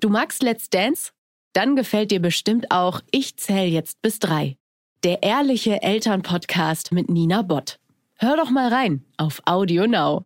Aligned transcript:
Du 0.00 0.08
magst 0.08 0.42
Let's 0.42 0.70
Dance? 0.70 1.10
Dann 1.52 1.76
gefällt 1.76 2.10
dir 2.10 2.22
bestimmt 2.22 2.70
auch 2.70 3.02
Ich 3.10 3.36
zähl 3.36 3.68
jetzt 3.68 4.00
bis 4.00 4.18
drei. 4.18 4.56
Der 5.04 5.22
ehrliche 5.22 5.82
Elternpodcast 5.82 6.90
mit 6.90 7.10
Nina 7.10 7.42
Bott. 7.42 7.78
Hör 8.16 8.38
doch 8.38 8.48
mal 8.48 8.72
rein 8.72 9.04
auf 9.18 9.42
Audio 9.44 9.86
Now. 9.86 10.24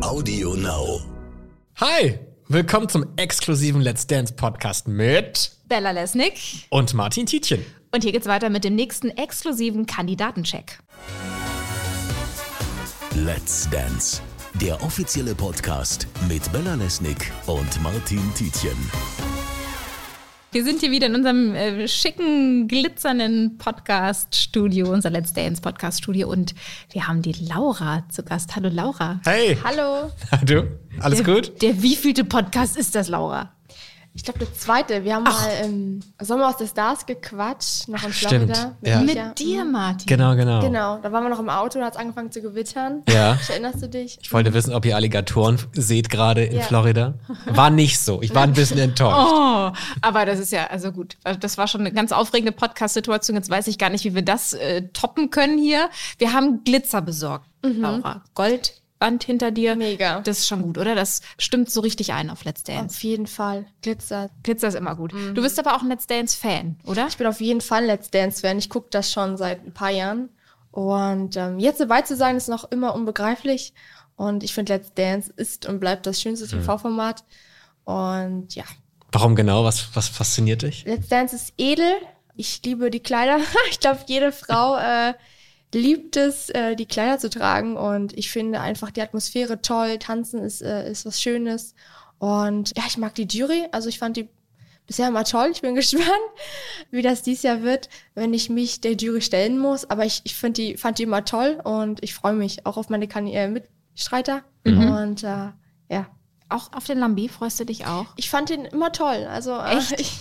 Audio 0.00 0.54
Now. 0.54 1.02
Hi, 1.76 2.18
willkommen 2.46 2.88
zum 2.88 3.04
exklusiven 3.18 3.82
Let's 3.82 4.06
Dance 4.06 4.32
Podcast 4.32 4.88
mit 4.88 5.50
Bella 5.66 5.90
Lesnick. 5.90 6.66
und 6.70 6.94
Martin 6.94 7.26
Tietjen. 7.26 7.62
Und 7.92 8.04
hier 8.04 8.12
geht's 8.12 8.26
weiter 8.26 8.48
mit 8.48 8.64
dem 8.64 8.74
nächsten 8.74 9.10
exklusiven 9.10 9.84
Kandidatencheck. 9.84 10.78
Let's 13.14 13.68
Dance. 13.68 14.22
Der 14.60 14.82
offizielle 14.82 15.36
Podcast 15.36 16.08
mit 16.28 16.50
Bella 16.50 16.74
Lesnick 16.74 17.30
und 17.46 17.80
Martin 17.80 18.20
Tietjen. 18.34 18.76
Wir 20.50 20.64
sind 20.64 20.80
hier 20.80 20.90
wieder 20.90 21.06
in 21.06 21.14
unserem 21.14 21.54
äh, 21.54 21.86
schicken, 21.86 22.66
glitzernden 22.66 23.56
Podcast-Studio, 23.58 24.90
unser 24.90 25.10
Let's 25.10 25.32
Dance 25.32 25.62
Podcast-Studio. 25.62 26.28
Und 26.28 26.56
wir 26.90 27.06
haben 27.06 27.22
die 27.22 27.34
Laura 27.34 28.02
zu 28.08 28.24
Gast. 28.24 28.56
Hallo 28.56 28.68
Laura. 28.68 29.20
Hey, 29.24 29.56
Hallo. 29.62 30.10
du, 30.44 30.66
alles 30.98 31.22
der, 31.22 31.34
gut? 31.34 31.62
Der 31.62 31.80
wievielte 31.80 32.24
Podcast 32.24 32.76
ist 32.76 32.96
das, 32.96 33.08
Laura? 33.08 33.52
Ich 34.14 34.24
glaube, 34.24 34.40
der 34.40 34.52
zweite. 34.52 35.04
Wir 35.04 35.14
haben 35.14 35.22
mal 35.24 35.48
im 35.64 36.00
Sommer 36.20 36.48
aus 36.48 36.56
der 36.56 36.66
Stars 36.66 37.06
gequatscht, 37.06 37.86
noch 37.88 38.02
in 38.02 38.12
Stimmt, 38.12 38.56
Florida. 38.56 38.76
ja. 38.82 39.00
Mit 39.00 39.38
dir, 39.38 39.64
Martin. 39.64 40.06
Genau, 40.06 40.34
genau. 40.34 40.60
Genau, 40.60 40.98
da 40.98 41.12
waren 41.12 41.22
wir 41.22 41.30
noch 41.30 41.38
im 41.38 41.48
Auto 41.48 41.78
und 41.78 41.84
hat 41.84 41.94
es 41.94 41.98
angefangen 42.00 42.32
zu 42.32 42.42
gewittern. 42.42 43.02
Ja. 43.08 43.38
Erinnerst 43.48 43.80
du 43.82 43.88
dich? 43.88 44.18
Ich 44.20 44.32
wollte 44.32 44.52
wissen, 44.54 44.74
ob 44.74 44.84
ihr 44.86 44.96
Alligatoren 44.96 45.58
seht 45.72 46.10
gerade 46.10 46.44
in 46.44 46.56
Ja. 46.56 46.62
Florida. 46.62 47.14
War 47.46 47.70
nicht 47.70 48.00
so. 48.00 48.20
Ich 48.20 48.34
war 48.34 48.42
ein 48.42 48.54
bisschen 48.54 48.78
enttäuscht. 48.78 49.30
Oh, 49.32 49.70
aber 50.02 50.26
das 50.26 50.40
ist 50.40 50.50
ja, 50.50 50.66
also 50.66 50.90
gut, 50.90 51.16
das 51.40 51.56
war 51.56 51.68
schon 51.68 51.82
eine 51.82 51.92
ganz 51.92 52.10
aufregende 52.10 52.52
Podcast-Situation. 52.52 53.36
Jetzt 53.36 53.50
weiß 53.50 53.68
ich 53.68 53.78
gar 53.78 53.90
nicht, 53.90 54.04
wie 54.04 54.14
wir 54.16 54.22
das 54.22 54.52
äh, 54.52 54.82
toppen 54.92 55.30
können 55.30 55.58
hier. 55.58 55.90
Wir 56.18 56.32
haben 56.32 56.64
Glitzer 56.64 57.02
besorgt, 57.02 57.46
Laura. 57.62 58.22
Goldband 58.98 59.24
hinter 59.24 59.50
dir. 59.50 59.76
Mega. 59.76 60.20
Das 60.20 60.40
ist 60.40 60.48
schon 60.48 60.62
gut, 60.62 60.78
oder? 60.78 60.94
Das 60.94 61.22
stimmt 61.38 61.70
so 61.70 61.80
richtig 61.80 62.12
ein 62.12 62.30
auf 62.30 62.44
Let's 62.44 62.62
Dance. 62.64 62.96
Auf 62.96 63.02
jeden 63.02 63.26
Fall. 63.26 63.66
Glitzer. 63.82 64.30
Glitzer 64.42 64.68
ist 64.68 64.74
immer 64.74 64.96
gut. 64.96 65.12
Du 65.12 65.42
bist 65.42 65.58
aber 65.58 65.76
auch 65.76 65.82
ein 65.82 65.88
Let's 65.88 66.06
Dance-Fan, 66.06 66.76
oder? 66.84 67.06
Ich 67.08 67.16
bin 67.16 67.26
auf 67.26 67.40
jeden 67.40 67.60
Fall 67.60 67.84
Let's 67.84 68.10
Dance-Fan. 68.10 68.58
Ich 68.58 68.70
gucke 68.70 68.88
das 68.90 69.12
schon 69.12 69.36
seit 69.36 69.64
ein 69.64 69.72
paar 69.72 69.90
Jahren. 69.90 70.30
Und 70.70 71.36
ähm, 71.36 71.58
jetzt 71.58 71.80
dabei 71.80 72.02
zu 72.02 72.16
sein, 72.16 72.36
ist 72.36 72.48
noch 72.48 72.70
immer 72.70 72.94
unbegreiflich. 72.94 73.72
Und 74.16 74.42
ich 74.42 74.52
finde, 74.52 74.74
Let's 74.74 74.92
Dance 74.94 75.32
ist 75.36 75.66
und 75.66 75.80
bleibt 75.80 76.06
das 76.06 76.20
schönste 76.20 76.46
TV-Format. 76.48 77.24
Und 77.84 78.54
ja, 78.54 78.64
Warum 79.12 79.34
genau? 79.34 79.64
Was, 79.64 79.88
was 79.94 80.08
fasziniert 80.08 80.62
dich? 80.62 80.84
Let's 80.84 81.08
Dance 81.08 81.34
ist 81.34 81.54
edel. 81.56 81.92
Ich 82.36 82.60
liebe 82.64 82.90
die 82.90 83.00
Kleider. 83.00 83.38
Ich 83.70 83.80
glaube, 83.80 84.00
jede 84.06 84.32
Frau 84.32 84.76
äh, 84.76 85.14
liebt 85.74 86.16
es, 86.16 86.48
äh, 86.50 86.76
die 86.76 86.86
Kleider 86.86 87.18
zu 87.18 87.30
tragen. 87.30 87.76
Und 87.76 88.16
ich 88.16 88.30
finde 88.30 88.60
einfach 88.60 88.90
die 88.90 89.02
Atmosphäre 89.02 89.60
toll. 89.60 89.98
Tanzen 89.98 90.40
ist, 90.40 90.62
äh, 90.62 90.90
ist 90.90 91.06
was 91.06 91.20
Schönes. 91.20 91.74
Und 92.18 92.76
ja, 92.76 92.84
ich 92.86 92.98
mag 92.98 93.14
die 93.14 93.28
Jury. 93.30 93.66
Also 93.72 93.88
ich 93.88 93.98
fand 93.98 94.16
die 94.16 94.28
bisher 94.86 95.08
immer 95.08 95.24
toll. 95.24 95.50
Ich 95.52 95.60
bin 95.60 95.74
gespannt, 95.76 96.06
wie 96.90 97.02
das 97.02 97.22
dieses 97.22 97.42
Jahr 97.42 97.62
wird, 97.62 97.88
wenn 98.14 98.34
ich 98.34 98.50
mich 98.50 98.80
der 98.80 98.92
Jury 98.94 99.20
stellen 99.20 99.58
muss. 99.58 99.88
Aber 99.88 100.04
ich, 100.04 100.22
ich 100.24 100.34
find 100.34 100.56
die, 100.56 100.76
fand 100.76 100.98
die 100.98 101.04
immer 101.04 101.24
toll 101.24 101.60
und 101.62 102.02
ich 102.02 102.14
freue 102.14 102.34
mich 102.34 102.66
auch 102.66 102.76
auf 102.76 102.88
meine 102.88 103.08
kan 103.08 103.26
äh, 103.26 103.48
Mitstreiter. 103.48 104.42
Und 104.64 105.22
äh, 105.22 105.52
ja, 105.90 106.06
Auch 106.50 106.72
auf 106.72 106.84
den 106.84 106.98
Lambi 106.98 107.28
freust 107.28 107.60
du 107.60 107.64
dich 107.66 107.86
auch? 107.86 108.06
ich 108.16 108.30
fand 108.30 108.48
den 108.48 108.64
immer 108.64 108.90
toll. 108.92 109.26
Also 109.30 109.52
äh, 109.52 109.76
Echt? 109.76 109.92
Ich, 110.00 110.18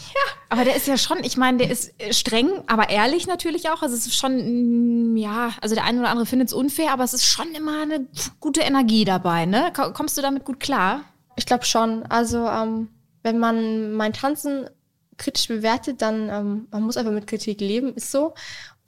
Aber 0.50 0.66
der 0.66 0.76
ist 0.76 0.88
ja 0.88 0.98
schon, 0.98 1.24
ich 1.24 1.38
meine, 1.38 1.60
der 1.60 1.72
ist 1.72 1.94
äh, 2.02 2.12
streng, 2.14 2.50
aber 2.68 2.90
ehrlich 2.90 3.28
natürlich 3.28 3.70
auch. 3.70 3.82
Also 3.82 3.96
es 3.96 4.06
ist 4.08 4.16
schon, 4.18 5.14
mm, 5.14 5.18
ja, 5.18 5.52
also 5.62 5.74
der 5.76 5.86
eine 5.86 6.00
oder 6.02 6.10
andere 6.10 6.26
findet 6.26 6.50
es 6.50 6.54
unfair, 6.54 6.92
aber 6.92 7.04
es 7.06 7.14
ist 7.14 7.26
schon 7.26 7.54
immer 7.56 7.82
eine 7.82 8.08
gute 8.40 8.62
Energie 8.62 9.06
dabei, 9.06 9.46
ne? 9.46 9.72
Ko- 9.76 9.94
Kommst 9.94 10.18
du 10.18 10.22
damit 10.22 10.44
gut 10.46 10.60
klar? 10.60 11.02
Ich 11.38 11.46
glaube 11.46 11.66
schon. 11.66 12.04
Also, 12.08 12.46
ähm, 12.48 12.90
wenn 13.24 13.40
man 13.40 13.94
mein 13.94 14.14
Tanzen 14.14 14.70
kritisch 15.18 15.48
bewertet, 15.48 16.02
dann 16.02 16.30
ähm, 16.30 16.68
man 16.72 16.84
muss 16.84 16.98
einfach 16.98 17.12
mit 17.12 17.28
Kritik 17.28 17.60
leben, 17.62 17.94
ist 17.96 18.12
so. 18.12 18.34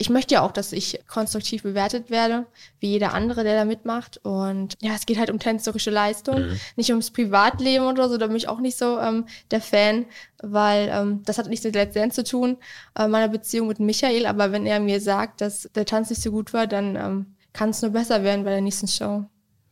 Ich 0.01 0.09
möchte 0.09 0.35
ja 0.35 0.41
auch, 0.43 0.53
dass 0.53 0.71
ich 0.71 1.01
konstruktiv 1.07 1.63
bewertet 1.63 2.09
werde, 2.09 2.45
wie 2.79 2.87
jeder 2.87 3.13
andere, 3.13 3.43
der 3.43 3.55
da 3.55 3.65
mitmacht. 3.65 4.17
Und 4.23 4.75
ja, 4.79 4.93
es 4.95 5.05
geht 5.05 5.19
halt 5.19 5.29
um 5.29 5.39
tänzerische 5.39 5.91
Leistung, 5.91 6.57
nicht 6.77 6.89
ums 6.89 7.11
Privatleben 7.11 7.85
oder 7.85 8.07
so. 8.07 8.17
Da 8.17 8.27
bin 8.27 8.37
ich 8.37 8.47
auch 8.47 8.61
nicht 8.61 8.77
so 8.77 8.97
ähm, 8.97 9.25
der 9.51 9.59
Fan, 9.59 10.05
weil 10.41 10.89
ähm, 10.89 11.21
das 11.25 11.37
hat 11.37 11.47
nichts 11.47 11.65
mit 11.65 11.75
Let's 11.75 11.93
Dance 11.93 12.23
zu 12.23 12.31
tun, 12.31 12.57
äh, 12.97 13.09
meiner 13.09 13.27
Beziehung 13.27 13.67
mit 13.67 13.79
Michael. 13.79 14.25
Aber 14.25 14.53
wenn 14.53 14.65
er 14.65 14.79
mir 14.79 15.01
sagt, 15.01 15.41
dass 15.41 15.69
der 15.75 15.85
Tanz 15.85 16.09
nicht 16.09 16.21
so 16.21 16.31
gut 16.31 16.53
war, 16.53 16.65
dann 16.65 16.95
ähm, 16.95 17.35
kann 17.51 17.71
es 17.71 17.81
nur 17.81 17.91
besser 17.91 18.23
werden 18.23 18.45
bei 18.45 18.51
der 18.51 18.61
nächsten 18.61 18.87
Show. 18.87 19.25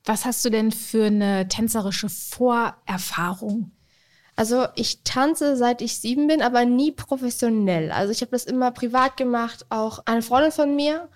Was 0.03 0.25
hast 0.25 0.43
du 0.43 0.49
denn 0.49 0.71
für 0.71 1.05
eine 1.05 1.47
tänzerische 1.47 2.09
Vorerfahrung? 2.09 3.71
Also 4.37 4.67
ich 4.75 5.01
tanze 5.03 5.57
seit 5.57 5.81
ich 5.81 5.99
sieben 5.99 6.27
bin, 6.27 6.43
aber 6.43 6.63
nie 6.63 6.91
professionell. 6.91 7.91
Also 7.91 8.11
ich 8.11 8.21
habe 8.21 8.31
das 8.31 8.45
immer 8.45 8.69
privat 8.69 9.17
gemacht. 9.17 9.65
Auch 9.69 10.03
eine 10.05 10.21
Freundin 10.21 10.51
von 10.51 10.75
mir 10.75 11.09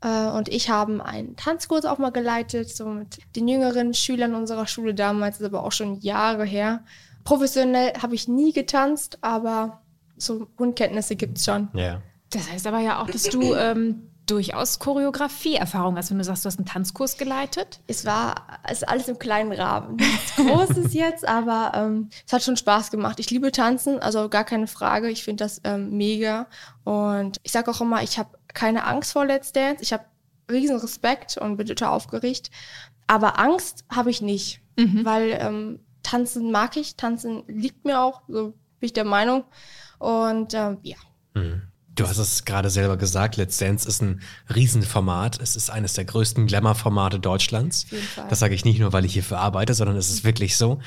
äh, 0.00 0.28
und 0.30 0.48
ich 0.48 0.70
haben 0.70 1.00
einen 1.00 1.36
Tanzkurs 1.36 1.84
auch 1.84 1.98
mal 1.98 2.10
geleitet, 2.10 2.68
so 2.68 2.86
mit 2.86 3.18
den 3.36 3.46
jüngeren 3.46 3.94
Schülern 3.94 4.34
unserer 4.34 4.66
Schule 4.66 4.92
damals, 4.92 5.40
ist 5.40 5.46
aber 5.46 5.62
auch 5.62 5.70
schon 5.70 6.00
Jahre 6.00 6.44
her. 6.44 6.84
Professionell 7.22 7.92
habe 8.02 8.16
ich 8.16 8.26
nie 8.26 8.52
getanzt, 8.52 9.18
aber 9.20 9.80
so 10.16 10.48
Grundkenntnisse 10.56 11.14
gibt's 11.14 11.44
schon. 11.44 11.68
Ja. 11.74 12.02
Das 12.30 12.50
heißt 12.50 12.66
aber 12.66 12.80
ja 12.80 13.00
auch, 13.00 13.08
dass 13.08 13.22
du 13.22 13.54
ähm, 13.54 14.10
durchaus 14.26 14.78
Choreografie-Erfahrung 14.78 15.96
hast, 15.96 16.10
wenn 16.10 16.18
du 16.18 16.24
sagst, 16.24 16.44
du 16.44 16.48
hast 16.48 16.58
einen 16.58 16.66
Tanzkurs 16.66 17.18
geleitet. 17.18 17.80
Es 17.86 18.04
war 18.04 18.60
es 18.64 18.78
ist 18.78 18.88
alles 18.88 19.08
im 19.08 19.18
kleinen 19.18 19.52
Rahmen. 19.52 19.96
Nichts 19.96 20.36
Großes 20.36 20.94
jetzt, 20.94 21.26
aber 21.26 21.72
ähm, 21.74 22.08
es 22.26 22.32
hat 22.32 22.42
schon 22.42 22.56
Spaß 22.56 22.90
gemacht. 22.90 23.20
Ich 23.20 23.30
liebe 23.30 23.52
Tanzen, 23.52 23.98
also 23.98 24.28
gar 24.28 24.44
keine 24.44 24.66
Frage. 24.66 25.10
Ich 25.10 25.24
finde 25.24 25.44
das 25.44 25.60
ähm, 25.64 25.96
mega. 25.96 26.46
Und 26.84 27.38
ich 27.42 27.52
sage 27.52 27.70
auch 27.70 27.80
immer, 27.80 28.02
ich 28.02 28.18
habe 28.18 28.30
keine 28.48 28.84
Angst 28.84 29.12
vor 29.12 29.26
Let's 29.26 29.52
Dance. 29.52 29.82
Ich 29.82 29.92
habe 29.92 30.04
riesen 30.50 30.76
Respekt 30.76 31.36
und 31.36 31.56
bin 31.56 31.66
total 31.66 31.90
aufgeregt. 31.90 32.50
Aber 33.06 33.38
Angst 33.38 33.84
habe 33.90 34.10
ich 34.10 34.22
nicht, 34.22 34.60
weil 35.04 35.36
ähm, 35.40 35.80
Tanzen 36.02 36.50
mag 36.50 36.76
ich. 36.76 36.96
Tanzen 36.96 37.44
liegt 37.46 37.84
mir 37.84 38.00
auch, 38.00 38.22
so 38.28 38.50
bin 38.80 38.86
ich 38.86 38.92
der 38.92 39.04
Meinung. 39.04 39.44
Und 39.98 40.54
ähm, 40.54 40.78
ja, 40.82 40.96
Du 41.94 42.08
hast 42.08 42.18
es 42.18 42.44
gerade 42.44 42.70
selber 42.70 42.96
gesagt, 42.96 43.36
Let's 43.36 43.58
Dance 43.58 43.88
ist 43.88 44.02
ein 44.02 44.20
Riesenformat. 44.54 45.40
Es 45.40 45.54
ist 45.54 45.70
eines 45.70 45.92
der 45.94 46.04
größten 46.04 46.46
Glamour-Formate 46.46 47.20
Deutschlands. 47.20 47.86
Das 48.28 48.40
sage 48.40 48.54
ich 48.54 48.64
nicht 48.64 48.80
nur, 48.80 48.92
weil 48.92 49.04
ich 49.04 49.12
hierfür 49.12 49.38
arbeite, 49.38 49.74
sondern 49.74 49.96
es 49.96 50.10
ist 50.10 50.24
wirklich 50.24 50.56
so. 50.56 50.80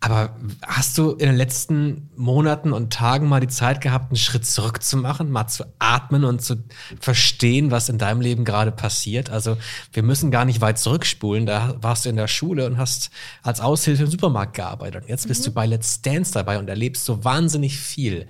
Aber 0.00 0.36
hast 0.62 0.98
du 0.98 1.12
in 1.12 1.26
den 1.26 1.36
letzten 1.36 2.10
Monaten 2.16 2.72
und 2.72 2.92
Tagen 2.92 3.28
mal 3.28 3.40
die 3.40 3.48
Zeit 3.48 3.80
gehabt, 3.80 4.10
einen 4.10 4.16
Schritt 4.16 4.44
zurück 4.44 4.82
zu 4.82 4.98
machen, 4.98 5.30
mal 5.30 5.48
zu 5.48 5.64
atmen 5.78 6.24
und 6.24 6.42
zu 6.42 6.62
verstehen, 7.00 7.70
was 7.70 7.88
in 7.88 7.96
deinem 7.96 8.20
Leben 8.20 8.44
gerade 8.44 8.72
passiert? 8.72 9.30
Also 9.30 9.56
wir 9.92 10.02
müssen 10.02 10.30
gar 10.30 10.44
nicht 10.44 10.60
weit 10.60 10.78
zurückspulen. 10.78 11.46
Da 11.46 11.76
warst 11.80 12.04
du 12.04 12.10
in 12.10 12.16
der 12.16 12.28
Schule 12.28 12.66
und 12.66 12.76
hast 12.76 13.10
als 13.42 13.60
Aushilfe 13.60 14.04
im 14.04 14.10
Supermarkt 14.10 14.54
gearbeitet. 14.54 15.04
Und 15.04 15.08
jetzt 15.08 15.28
bist 15.28 15.46
du 15.46 15.50
bei 15.50 15.66
Let's 15.66 16.02
Dance 16.02 16.32
dabei 16.32 16.58
und 16.58 16.68
erlebst 16.68 17.04
so 17.04 17.24
wahnsinnig 17.24 17.78
viel. 17.78 18.26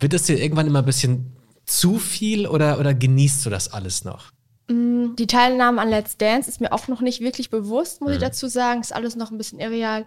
Wird 0.00 0.14
es 0.14 0.24
dir 0.24 0.38
irgendwann 0.38 0.66
immer 0.66 0.80
ein 0.80 0.84
bisschen 0.84 1.36
zu 1.66 1.98
viel 1.98 2.46
oder, 2.46 2.78
oder 2.78 2.94
genießt 2.94 3.44
du 3.44 3.50
das 3.50 3.72
alles 3.72 4.04
noch? 4.04 4.30
Die 4.70 5.26
Teilnahme 5.26 5.80
an 5.80 5.88
Let's 5.88 6.18
Dance 6.18 6.48
ist 6.48 6.60
mir 6.60 6.72
auch 6.72 6.88
noch 6.88 7.00
nicht 7.00 7.20
wirklich 7.20 7.48
bewusst, 7.48 8.00
muss 8.00 8.12
ich 8.12 8.18
dazu 8.18 8.48
sagen. 8.48 8.80
Ist 8.80 8.94
alles 8.94 9.16
noch 9.16 9.30
ein 9.30 9.38
bisschen 9.38 9.60
irreal. 9.60 10.04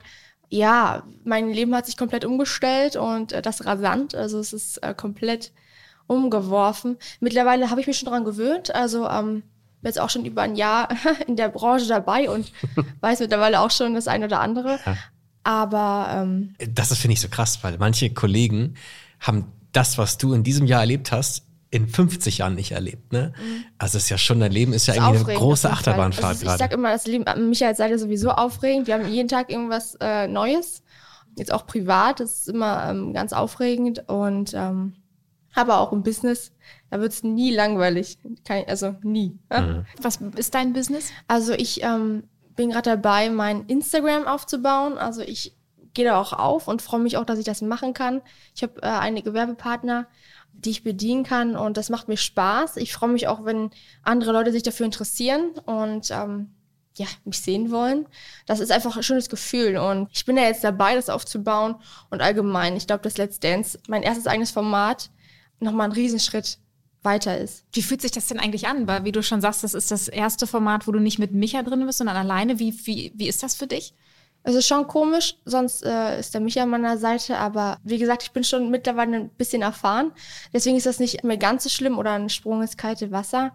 Ja, 0.50 1.04
mein 1.24 1.50
Leben 1.50 1.74
hat 1.74 1.86
sich 1.88 1.98
komplett 1.98 2.26
umgestellt 2.26 2.96
und 2.96 3.32
äh, 3.32 3.42
das 3.42 3.66
rasant. 3.66 4.14
Also 4.14 4.38
es 4.40 4.54
ist 4.54 4.78
äh, 4.84 4.94
komplett 4.94 5.52
umgeworfen. 6.08 6.98
Mittlerweile 7.20 7.70
habe 7.70 7.82
ich 7.82 7.88
mich 7.88 7.98
schon 7.98 8.08
daran 8.08 8.26
gewöhnt. 8.26 8.74
Also 8.76 9.08
ähm, 9.08 9.44
bin 9.82 9.90
jetzt 9.90 10.00
auch 10.00 10.10
schon 10.10 10.26
über 10.26 10.44
ein 10.44 10.56
Jahr 10.56 10.90
in 11.28 11.38
der 11.38 11.50
Branche 11.50 11.88
dabei 11.88 12.30
und 12.30 12.52
weiß 13.02 13.20
mittlerweile 13.22 13.62
auch 13.62 13.72
schon 13.72 13.96
das 13.96 14.08
eine 14.08 14.26
oder 14.26 14.42
andere. 14.42 14.80
Aber 15.44 16.08
ähm, 16.12 16.54
Das 16.70 16.92
ist, 16.92 17.00
finde 17.00 17.14
ich, 17.14 17.22
so 17.22 17.30
krass, 17.30 17.64
weil 17.64 17.78
manche 17.80 18.12
Kollegen 18.12 18.76
haben 19.20 19.52
das, 19.72 19.98
was 19.98 20.18
du 20.18 20.34
in 20.34 20.44
diesem 20.44 20.66
Jahr 20.66 20.82
erlebt 20.82 21.12
hast, 21.12 21.46
in 21.70 21.88
50 21.88 22.40
Jahren 22.40 22.56
nicht 22.56 22.74
erlebt. 22.74 23.14
Ne? 23.14 23.34
Also 23.78 23.98
es 23.98 24.04
ist 24.04 24.10
ja 24.10 24.18
schon, 24.18 24.42
dein 24.42 24.52
Leben 24.52 24.74
ist 24.74 24.88
ja 24.88 24.94
ist 24.94 25.00
irgendwie 25.00 25.32
eine 25.32 25.40
große. 25.40 25.70
Achterbahnfahrt 25.70 26.26
Also 26.26 26.46
ich 26.46 26.52
sag 26.52 26.60
gerade. 26.60 26.74
immer, 26.74 26.92
das 26.92 27.08
Leben 27.08 27.26
an 27.26 27.48
Michael 27.48 27.76
seid 27.76 27.92
ihr 27.92 28.00
sowieso 28.00 28.32
aufregend. 28.32 28.88
Wir 28.88 28.96
haben 28.96 29.08
jeden 29.08 29.30
Tag 29.30 29.50
irgendwas 29.50 29.96
äh, 30.02 30.28
Neues. 30.28 30.84
Jetzt 31.38 31.54
auch 31.54 31.66
privat, 31.66 32.20
das 32.20 32.40
ist 32.42 32.50
immer 32.50 32.90
ähm, 32.90 33.14
ganz 33.14 33.32
aufregend 33.32 34.10
und 34.10 34.54
ähm, 34.54 34.94
aber 35.54 35.80
auch 35.80 35.94
im 35.94 36.04
Business, 36.04 36.52
da 36.90 37.00
wird's 37.00 37.24
nie 37.24 37.54
langweilig. 37.54 38.20
Kein, 38.46 38.68
also 38.68 38.96
nie. 39.02 39.40
ja? 39.50 39.62
Mhm. 39.62 39.86
Was 40.02 40.20
ist 40.36 40.54
dein 40.54 40.74
Business? 40.74 41.10
Also 41.28 41.54
ich 41.54 41.84
ähm, 41.84 42.24
bin 42.56 42.72
gerade 42.72 42.90
dabei, 42.92 43.30
mein 43.30 43.66
Instagram 43.68 44.28
aufzubauen. 44.28 44.98
Also 44.98 45.22
ich 45.22 45.56
gehe 45.94 46.06
da 46.06 46.20
auch 46.20 46.34
auf 46.34 46.68
und 46.68 46.82
freue 46.82 47.00
mich 47.00 47.18
auch, 47.18 47.26
dass 47.26 47.40
ich 47.40 47.46
das 47.46 47.62
machen 47.62 47.94
kann. 47.94 48.22
Ich 48.56 48.64
habe 48.64 48.82
äh, 48.82 48.88
einige 48.88 49.34
Werbepartner, 49.34 50.08
die 50.54 50.72
ich 50.72 50.84
bedienen 50.84 51.24
kann 51.24 51.56
und 51.56 51.78
das 51.78 51.90
macht 51.90 52.08
mir 52.08 52.18
Spaß. 52.18 52.78
Ich 52.78 52.94
freue 52.94 53.10
mich 53.10 53.28
auch, 53.28 53.46
wenn 53.46 53.72
andere 54.04 54.32
Leute 54.32 54.52
sich 54.52 54.64
dafür 54.64 54.86
interessieren 54.86 55.52
und 55.66 56.12
ähm, 56.12 56.52
ja, 56.98 57.08
mich 57.24 57.40
sehen 57.40 57.72
wollen. 57.72 58.06
Das 58.46 58.60
ist 58.60 58.72
einfach 58.72 58.98
ein 58.98 59.04
schönes 59.04 59.30
Gefühl 59.30 59.78
und 59.78 60.10
ich 60.12 60.26
bin 60.26 60.38
ja 60.38 60.44
jetzt 60.44 60.64
dabei, 60.64 60.96
das 60.96 61.10
aufzubauen 61.10 61.76
und 62.10 62.22
allgemein, 62.22 62.76
ich 62.76 62.88
glaube, 62.88 63.04
dass 63.04 63.18
Let's 63.18 63.40
Dance, 63.40 63.80
mein 63.88 64.04
erstes 64.04 64.28
eigenes 64.28 64.52
Format, 64.52 65.10
nochmal 65.60 65.88
ein 65.88 65.94
Riesenschritt 65.94 66.58
weiter 67.04 67.38
ist. 67.38 67.66
Wie 67.74 67.82
fühlt 67.82 68.02
sich 68.02 68.12
das 68.12 68.28
denn 68.28 68.40
eigentlich 68.40 68.68
an? 68.68 68.88
Weil, 68.88 69.06
wie 69.06 69.12
du 69.12 69.24
schon 69.24 69.42
sagst, 69.42 69.64
das 69.64 69.74
ist 69.74 69.92
das 69.92 70.08
erste 70.08 70.46
Format, 70.46 70.88
wo 70.88 70.92
du 70.92 71.00
nicht 71.00 71.20
mit 71.20 71.32
Micha 71.32 71.64
drin 71.64 71.86
bist, 71.86 71.98
sondern 71.98 72.18
alleine. 72.18 72.60
Wie, 72.60 72.76
wie, 72.86 73.12
wie 73.16 73.28
ist 73.28 73.42
das 73.42 73.56
für 73.56 73.68
dich? 73.68 73.94
Es 74.44 74.56
ist 74.56 74.68
schon 74.68 74.88
komisch, 74.88 75.38
sonst 75.46 75.84
äh, 75.84 76.20
ist 76.20 76.34
der 76.34 76.42
Micha 76.42 76.64
an 76.64 76.70
meiner 76.70 76.98
Seite, 76.98 77.38
aber 77.38 77.78
wie 77.84 78.00
gesagt, 78.00 78.24
ich 78.24 78.32
bin 78.32 78.44
schon 78.44 78.72
mittlerweile 78.72 79.18
ein 79.18 79.30
bisschen 79.30 79.62
erfahren. 79.62 80.12
Deswegen 80.52 80.78
ist 80.78 80.88
das 80.88 81.00
nicht 81.00 81.24
mehr 81.24 81.38
ganz 81.38 81.64
so 81.64 81.70
schlimm 81.70 82.00
oder 82.00 82.14
ein 82.14 82.30
Sprung 82.30 82.62
ins 82.62 82.78
kalte 82.78 83.12
Wasser. 83.12 83.52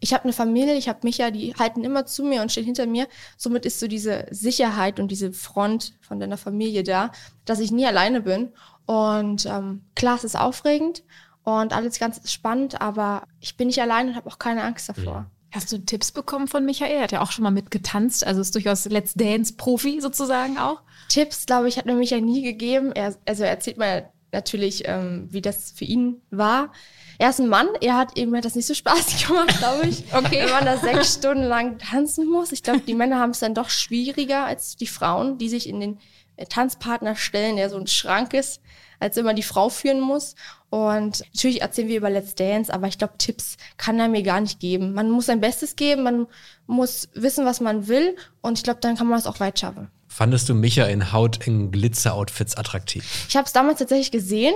Ich 0.00 0.12
habe 0.14 0.24
eine 0.24 0.32
Familie, 0.32 0.74
ich 0.74 0.88
habe 0.88 1.00
Micha, 1.02 1.30
die 1.30 1.54
halten 1.54 1.84
immer 1.84 2.06
zu 2.06 2.24
mir 2.24 2.42
und 2.42 2.50
stehen 2.50 2.64
hinter 2.64 2.86
mir. 2.86 3.06
Somit 3.36 3.66
ist 3.66 3.78
so 3.78 3.86
diese 3.86 4.26
Sicherheit 4.30 4.98
und 4.98 5.08
diese 5.08 5.32
Front 5.32 5.94
von 6.00 6.18
deiner 6.18 6.38
Familie 6.38 6.82
da, 6.82 7.12
dass 7.44 7.60
ich 7.60 7.70
nie 7.70 7.86
alleine 7.86 8.22
bin. 8.22 8.52
Und 8.86 9.46
ähm, 9.46 9.82
klar, 9.94 10.16
es 10.16 10.24
ist 10.24 10.36
aufregend 10.36 11.04
und 11.44 11.72
alles 11.72 11.98
ganz 11.98 12.32
spannend, 12.32 12.80
aber 12.80 13.26
ich 13.38 13.56
bin 13.56 13.66
nicht 13.68 13.80
allein 13.80 14.08
und 14.08 14.16
habe 14.16 14.28
auch 14.28 14.38
keine 14.38 14.64
Angst 14.64 14.88
davor. 14.88 15.20
Mhm. 15.20 15.41
Hast 15.52 15.70
du 15.70 15.78
Tipps 15.78 16.12
bekommen 16.12 16.48
von 16.48 16.64
Michael? 16.64 16.96
Er 16.96 17.02
hat 17.02 17.12
ja 17.12 17.20
auch 17.20 17.30
schon 17.30 17.42
mal 17.42 17.50
mitgetanzt, 17.50 18.26
also 18.26 18.40
ist 18.40 18.54
durchaus 18.54 18.86
Let's 18.86 19.12
Dance-Profi 19.14 20.00
sozusagen 20.00 20.56
auch. 20.58 20.80
Tipps, 21.08 21.44
glaube 21.44 21.68
ich, 21.68 21.76
hat 21.76 21.84
mir 21.84 21.94
Michael 21.94 22.22
nie 22.22 22.42
gegeben. 22.42 22.90
Er, 22.92 23.14
also 23.26 23.44
er 23.44 23.50
erzählt 23.50 23.76
mir 23.76 24.10
natürlich, 24.32 24.84
ähm, 24.86 25.28
wie 25.30 25.42
das 25.42 25.72
für 25.72 25.84
ihn 25.84 26.22
war. 26.30 26.72
Er 27.18 27.30
ist 27.30 27.38
ein 27.38 27.48
Mann, 27.48 27.68
er 27.82 27.98
hat 27.98 28.16
eben 28.16 28.34
hat 28.34 28.46
das 28.46 28.54
nicht 28.54 28.66
so 28.66 28.72
spaßig 28.72 29.26
gemacht, 29.28 29.58
glaube 29.58 29.86
ich. 29.86 30.04
Okay. 30.14 30.44
Wenn 30.44 30.50
man 30.50 30.64
da 30.64 30.78
sechs 30.78 31.14
Stunden 31.14 31.44
lang 31.44 31.78
tanzen 31.78 32.28
muss. 32.28 32.52
Ich 32.52 32.62
glaube, 32.62 32.80
die 32.80 32.94
Männer 32.94 33.18
haben 33.18 33.30
es 33.30 33.40
dann 33.40 33.54
doch 33.54 33.68
schwieriger 33.68 34.46
als 34.46 34.76
die 34.76 34.86
Frauen, 34.86 35.36
die 35.36 35.50
sich 35.50 35.68
in 35.68 35.80
den 35.80 35.98
äh, 36.36 36.46
Tanzpartner 36.46 37.14
stellen, 37.14 37.56
der 37.56 37.68
so 37.68 37.76
ein 37.76 37.86
Schrank 37.86 38.32
ist, 38.32 38.62
als 39.02 39.20
man 39.20 39.36
die 39.36 39.42
Frau 39.42 39.68
führen 39.68 40.00
muss. 40.00 40.34
Und 40.70 41.24
natürlich 41.34 41.60
erzählen 41.60 41.88
wir 41.88 41.98
über 41.98 42.08
Let's 42.08 42.34
Dance, 42.34 42.72
aber 42.72 42.86
ich 42.86 42.96
glaube, 42.96 43.14
Tipps 43.18 43.56
kann 43.76 43.98
er 43.98 44.08
mir 44.08 44.22
gar 44.22 44.40
nicht 44.40 44.60
geben. 44.60 44.94
Man 44.94 45.10
muss 45.10 45.26
sein 45.26 45.40
Bestes 45.40 45.76
geben, 45.76 46.02
man 46.02 46.26
muss 46.66 47.08
wissen, 47.14 47.44
was 47.44 47.60
man 47.60 47.88
will 47.88 48.16
und 48.40 48.58
ich 48.58 48.64
glaube, 48.64 48.80
dann 48.80 48.96
kann 48.96 49.06
man 49.06 49.18
es 49.18 49.26
auch 49.26 49.40
weit 49.40 49.58
schaffen. 49.58 49.90
Fandest 50.08 50.48
du 50.48 50.54
Micha 50.54 50.84
in 50.84 51.12
Haut 51.12 51.46
in 51.46 51.70
Glitzer-Outfits 51.72 52.56
attraktiv? 52.56 53.26
Ich 53.28 53.36
habe 53.36 53.46
es 53.46 53.52
damals 53.52 53.80
tatsächlich 53.80 54.10
gesehen, 54.10 54.54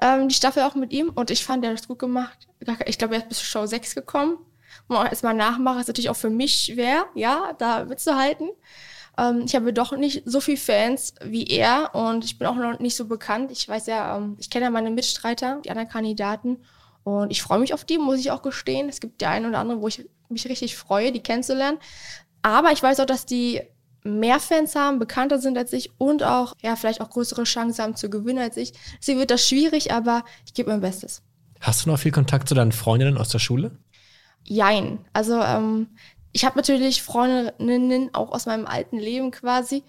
ähm, 0.00 0.28
die 0.28 0.34
Staffel 0.34 0.62
auch 0.62 0.74
mit 0.74 0.92
ihm 0.92 1.10
und 1.10 1.30
ich 1.30 1.44
fand, 1.44 1.64
er 1.64 1.70
hat 1.70 1.80
es 1.80 1.88
gut 1.88 1.98
gemacht. 1.98 2.48
Ich 2.86 2.98
glaube, 2.98 3.14
er 3.14 3.22
ist 3.22 3.28
bis 3.28 3.42
Show 3.42 3.66
6 3.66 3.94
gekommen. 3.94 4.38
Erstmal 4.90 5.34
nachmachen, 5.34 5.80
ist 5.80 5.88
natürlich 5.88 6.10
auch 6.10 6.16
für 6.16 6.30
mich 6.30 6.54
schwer, 6.54 7.06
ja, 7.14 7.52
da 7.58 7.84
mitzuhalten. 7.84 8.48
Ähm, 9.18 9.42
ich 9.44 9.54
habe 9.54 9.72
doch 9.72 9.96
nicht 9.96 10.22
so 10.24 10.40
viel 10.40 10.56
Fans 10.56 11.14
wie 11.22 11.44
er 11.44 11.94
und 11.94 12.24
ich 12.24 12.38
bin 12.38 12.46
auch 12.46 12.54
noch 12.54 12.78
nicht 12.78 12.96
so 12.96 13.06
bekannt. 13.06 13.50
Ich 13.50 13.68
weiß 13.68 13.86
ja, 13.86 14.16
ähm, 14.16 14.36
ich 14.38 14.48
kenne 14.48 14.66
ja 14.66 14.70
meine 14.70 14.90
Mitstreiter, 14.90 15.60
die 15.64 15.70
anderen 15.70 15.88
Kandidaten 15.88 16.58
und 17.04 17.30
ich 17.30 17.42
freue 17.42 17.58
mich 17.58 17.74
auf 17.74 17.84
die, 17.84 17.98
muss 17.98 18.20
ich 18.20 18.30
auch 18.30 18.42
gestehen. 18.42 18.88
Es 18.88 19.00
gibt 19.00 19.20
die 19.20 19.26
eine 19.26 19.48
oder 19.48 19.58
andere, 19.58 19.80
wo 19.80 19.88
ich 19.88 20.08
mich 20.28 20.48
richtig 20.48 20.76
freue, 20.76 21.10
die 21.10 21.22
kennenzulernen. 21.22 21.78
Aber 22.42 22.70
ich 22.72 22.82
weiß 22.82 23.00
auch, 23.00 23.06
dass 23.06 23.26
die 23.26 23.60
mehr 24.04 24.40
Fans 24.40 24.74
haben, 24.74 24.98
bekannter 24.98 25.38
sind 25.38 25.58
als 25.58 25.72
ich 25.72 25.90
und 25.98 26.22
auch, 26.22 26.54
ja, 26.62 26.76
vielleicht 26.76 27.00
auch 27.00 27.10
größere 27.10 27.44
Chancen 27.44 27.82
haben 27.82 27.96
zu 27.96 28.08
gewinnen 28.08 28.38
als 28.38 28.56
ich. 28.56 28.72
Deswegen 29.00 29.18
wird 29.18 29.30
das 29.30 29.46
schwierig, 29.46 29.92
aber 29.92 30.24
ich 30.46 30.54
gebe 30.54 30.70
mein 30.70 30.80
Bestes. 30.80 31.22
Hast 31.60 31.84
du 31.84 31.90
noch 31.90 31.98
viel 31.98 32.12
Kontakt 32.12 32.48
zu 32.48 32.54
deinen 32.54 32.72
Freundinnen 32.72 33.18
aus 33.18 33.30
der 33.30 33.40
Schule? 33.40 33.76
Jein. 34.44 35.00
Also 35.12 35.40
ähm, 35.42 35.88
ich 36.32 36.44
habe 36.44 36.56
natürlich 36.58 37.02
Freundinnen 37.02 38.10
auch 38.14 38.32
aus 38.32 38.46
meinem 38.46 38.66
alten 38.66 38.98
Leben 38.98 39.30
quasi. 39.30 39.82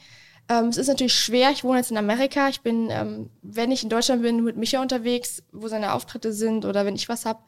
Ähm, 0.47 0.65
es 0.67 0.77
ist 0.77 0.87
natürlich 0.87 1.13
schwer. 1.13 1.51
Ich 1.51 1.63
wohne 1.63 1.77
jetzt 1.77 1.91
in 1.91 1.97
Amerika. 1.97 2.49
Ich 2.49 2.61
bin, 2.61 2.89
ähm, 2.89 3.29
wenn 3.41 3.71
ich 3.71 3.83
in 3.83 3.89
Deutschland 3.89 4.21
bin, 4.21 4.43
mit 4.43 4.57
Micha 4.57 4.81
unterwegs, 4.81 5.43
wo 5.51 5.67
seine 5.67 5.93
Auftritte 5.93 6.33
sind 6.33 6.65
oder 6.65 6.85
wenn 6.85 6.95
ich 6.95 7.07
was 7.09 7.25
hab. 7.25 7.43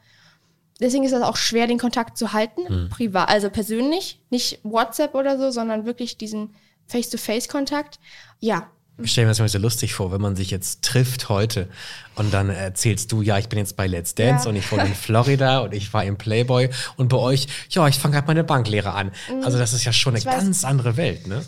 Deswegen 0.80 1.04
ist 1.04 1.12
es 1.12 1.22
auch 1.22 1.36
schwer, 1.36 1.66
den 1.66 1.78
Kontakt 1.78 2.16
zu 2.16 2.32
halten, 2.32 2.66
Hm. 2.66 2.88
privat, 2.90 3.28
also 3.28 3.50
persönlich, 3.50 4.20
nicht 4.30 4.60
WhatsApp 4.62 5.14
oder 5.14 5.38
so, 5.38 5.50
sondern 5.50 5.84
wirklich 5.84 6.16
diesen 6.16 6.54
Face-to-Face-Kontakt. 6.86 7.98
Ja, 8.40 8.70
Ich 8.98 9.12
stelle 9.12 9.26
mir 9.26 9.30
das 9.30 9.38
immer 9.38 9.48
so 9.48 9.58
lustig 9.58 9.94
vor, 9.94 10.12
wenn 10.12 10.20
man 10.20 10.36
sich 10.36 10.50
jetzt 10.50 10.82
trifft 10.82 11.28
heute 11.28 11.68
und 12.14 12.32
dann 12.34 12.50
erzählst 12.50 13.10
du, 13.10 13.22
ja, 13.22 13.38
ich 13.38 13.48
bin 13.48 13.58
jetzt 13.58 13.76
bei 13.76 13.86
Let's 13.86 14.14
Dance 14.14 14.44
Ja. 14.44 14.50
und 14.50 14.56
ich 14.56 14.70
wohne 14.70 14.84
in 14.86 14.94
Florida 14.94 15.58
und 15.64 15.72
ich 15.74 15.92
war 15.94 16.04
im 16.04 16.16
Playboy 16.18 16.68
und 16.96 17.08
bei 17.08 17.16
euch, 17.16 17.46
ja, 17.70 17.88
ich 17.88 17.98
fange 17.98 18.16
halt 18.16 18.26
meine 18.26 18.44
Banklehre 18.44 18.92
an. 18.92 19.10
Also 19.42 19.58
das 19.58 19.72
ist 19.72 19.84
ja 19.84 19.92
schon 19.92 20.12
eine 20.12 20.18
Ich 20.18 20.26
weiß. 20.26 20.36
ganz 20.36 20.64
andere 20.64 20.96
Welt, 20.96 21.26
ne? 21.26 21.44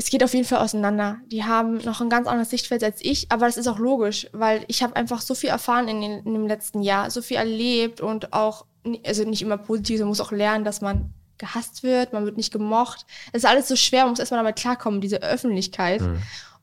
es 0.00 0.10
geht 0.10 0.22
auf 0.22 0.32
jeden 0.32 0.46
Fall 0.46 0.58
auseinander. 0.60 1.16
Die 1.26 1.42
haben 1.42 1.78
noch 1.78 2.00
ein 2.00 2.08
ganz 2.08 2.28
anderes 2.28 2.50
Sichtfeld 2.50 2.84
als 2.84 2.98
ich, 3.00 3.32
aber 3.32 3.46
das 3.46 3.56
ist 3.56 3.66
auch 3.66 3.80
logisch, 3.80 4.28
weil 4.32 4.64
ich 4.68 4.84
habe 4.84 4.94
einfach 4.94 5.20
so 5.20 5.34
viel 5.34 5.50
erfahren 5.50 5.88
in, 5.88 6.00
den, 6.00 6.18
in 6.24 6.34
dem 6.34 6.46
letzten 6.46 6.82
Jahr, 6.82 7.10
so 7.10 7.20
viel 7.20 7.36
erlebt 7.36 8.00
und 8.00 8.32
auch, 8.32 8.64
also 9.04 9.24
nicht 9.24 9.42
immer 9.42 9.58
positiv, 9.58 9.98
man 9.98 10.08
muss 10.08 10.20
auch 10.20 10.30
lernen, 10.30 10.64
dass 10.64 10.82
man 10.82 11.12
gehasst 11.36 11.82
wird, 11.82 12.12
man 12.12 12.24
wird 12.24 12.36
nicht 12.36 12.52
gemocht. 12.52 13.06
Es 13.32 13.42
ist 13.42 13.48
alles 13.50 13.66
so 13.66 13.74
schwer, 13.74 14.02
man 14.02 14.10
muss 14.10 14.20
erstmal 14.20 14.38
damit 14.40 14.54
klarkommen, 14.54 15.00
diese 15.00 15.20
Öffentlichkeit. 15.22 16.00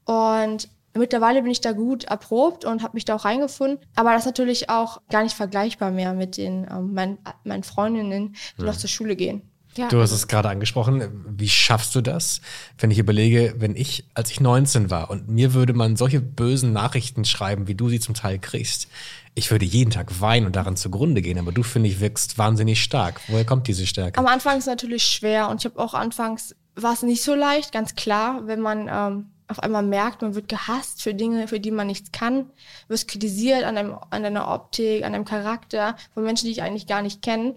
Und 0.06 0.70
mittlerweile 0.94 1.42
bin 1.42 1.52
ich 1.52 1.62
da 1.62 1.74
gut 1.74 2.06
erprobt 2.06 2.66
und 2.66 2.84
habe 2.84 2.96
mich 2.96 3.06
da 3.06 3.16
auch 3.16 3.26
reingefunden. 3.26 3.80
Aber 3.96 4.12
das 4.12 4.22
ist 4.22 4.28
natürlich 4.28 4.70
auch 4.70 5.02
gar 5.10 5.24
nicht 5.24 5.36
vergleichbar 5.36 5.92
mehr 5.92 6.14
mit 6.14 6.38
den 6.38 6.68
ähm, 6.70 6.94
meinen, 6.94 7.18
meinen 7.44 7.64
Freundinnen, 7.64 8.36
die 8.58 8.64
noch 8.64 8.78
zur 8.78 8.90
Schule 8.90 9.16
gehen. 9.16 9.42
Ja. 9.78 9.90
Du 9.90 10.00
hast 10.00 10.12
es 10.12 10.28
gerade 10.28 10.48
angesprochen. 10.48 11.26
Wie 11.28 11.50
schaffst 11.50 11.94
du 11.96 12.02
das? 12.02 12.40
Wenn 12.78 12.92
ich 12.92 12.98
überlege, 12.98 13.56
wenn 13.58 13.76
ich, 13.76 14.06
als 14.14 14.32
ich 14.32 14.40
19 14.40 14.90
war 14.90 15.10
und 15.10 15.28
mir 15.28 15.54
würde 15.54 15.74
man 15.74 15.98
solche 15.98 16.22
bösen 16.22 16.72
Nachrichten 16.72 17.26
schreiben, 17.26 17.68
wie 17.68 17.76
du 17.76 17.90
sie 17.90 18.00
zum 18.00 18.16
Teil 18.16 18.40
kriegst, 18.40 18.88
ich 19.34 19.52
würde 19.52 19.66
jeden 19.66 19.92
Tag 19.92 20.22
weinen 20.22 20.46
und 20.46 20.56
daran 20.56 20.78
zugrunde 20.78 21.22
gehen. 21.22 21.38
Aber 21.38 21.52
du, 21.52 21.62
finde 21.62 21.90
ich, 21.90 22.00
wirkst 22.00 22.38
wahnsinnig 22.38 22.82
stark. 22.82 23.20
Woher 23.28 23.46
kommt 23.46 23.68
diese 23.68 23.86
Stärke? 23.86 24.18
Am 24.18 24.28
Anfang 24.28 24.58
ist 24.58 24.64
es 24.64 24.68
natürlich 24.68 25.04
schwer 25.04 25.50
und 25.50 25.60
ich 25.60 25.66
habe 25.66 25.78
auch 25.78 25.94
anfangs 25.94 26.56
war 26.76 26.94
es 26.94 27.04
nicht 27.04 27.24
so 27.24 27.36
leicht, 27.36 27.72
ganz 27.72 27.96
klar, 27.96 28.48
wenn 28.48 28.60
man 28.60 28.90
ähm, 28.92 29.26
auf 29.48 29.60
einmal 29.60 29.84
merkt, 29.84 30.22
man 30.22 30.36
wird 30.36 30.50
gehasst 30.50 31.02
für 31.02 31.14
Dinge, 31.14 31.48
für 31.48 31.60
die 31.60 31.72
man 31.72 31.88
nichts 31.88 32.12
kann, 32.12 32.50
wirst 32.88 33.08
kritisiert 33.08 33.64
an, 33.64 33.78
einem, 33.78 33.98
an 34.10 34.24
deiner 34.24 34.52
Optik, 34.52 35.04
an 35.04 35.14
deinem 35.14 35.26
Charakter 35.26 35.96
von 36.14 36.24
Menschen, 36.24 36.46
die 36.46 36.52
ich 36.52 36.64
eigentlich 36.64 36.88
gar 36.88 37.02
nicht 37.02 37.22
kenne. 37.22 37.56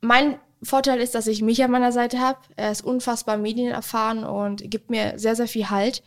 Mein 0.00 0.38
Vorteil 0.62 1.00
ist, 1.00 1.14
dass 1.14 1.26
ich 1.26 1.42
mich 1.42 1.62
an 1.62 1.70
meiner 1.70 1.92
Seite 1.92 2.20
habe. 2.20 2.38
Er 2.56 2.70
ist 2.70 2.84
unfassbar 2.84 3.36
medienerfahren 3.36 4.24
und 4.24 4.70
gibt 4.70 4.90
mir 4.90 5.18
sehr, 5.18 5.36
sehr 5.36 5.48
viel 5.48 5.70
Halt. 5.70 6.02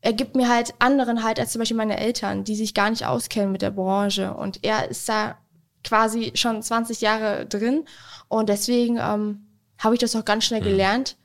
Er 0.00 0.12
gibt 0.12 0.34
mir 0.34 0.48
halt 0.48 0.74
anderen 0.78 1.22
Halt 1.22 1.38
als 1.38 1.52
zum 1.52 1.60
Beispiel 1.60 1.76
meine 1.76 1.98
Eltern, 1.98 2.44
die 2.44 2.56
sich 2.56 2.74
gar 2.74 2.90
nicht 2.90 3.06
auskennen 3.06 3.52
mit 3.52 3.62
der 3.62 3.70
Branche. 3.70 4.34
Und 4.34 4.64
er 4.64 4.88
ist 4.88 5.08
da 5.08 5.36
quasi 5.84 6.32
schon 6.34 6.62
20 6.62 7.00
Jahre 7.00 7.46
drin. 7.46 7.84
Und 8.28 8.48
deswegen 8.48 8.98
ähm, 8.98 9.46
habe 9.78 9.94
ich 9.94 10.00
das 10.00 10.16
auch 10.16 10.24
ganz 10.24 10.44
schnell 10.44 10.62
gelernt. 10.62 11.16